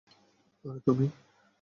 [0.65, 1.05] আরে, তুমি!